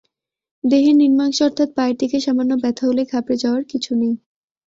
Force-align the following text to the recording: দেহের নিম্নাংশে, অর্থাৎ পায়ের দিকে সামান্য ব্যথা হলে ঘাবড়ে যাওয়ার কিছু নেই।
দেহের 0.63 0.95
নিম্নাংশে, 0.95 1.41
অর্থাৎ 1.43 1.69
পায়ের 1.77 1.95
দিকে 1.97 2.17
সামান্য 2.19 2.51
ব্যথা 2.63 2.83
হলে 2.87 3.03
ঘাবড়ে 3.11 3.35
যাওয়ার 3.43 3.63
কিছু 3.71 3.91
নেই। 3.95 4.13